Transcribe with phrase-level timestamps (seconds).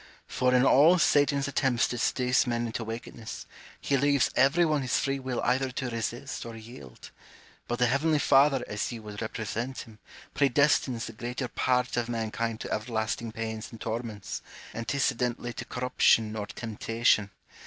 [0.25, 3.45] For in all Satan's attempts to seduce men into wicked ness,
[3.79, 7.11] he leaves every one his free will either to resist or yield;
[7.67, 9.99] but the Heavenly Father, as you would represent him,
[10.33, 14.41] predestines the greater part of mankind to everlasting pains and torments,
[14.73, 17.29] antecedently to corruption or temptation.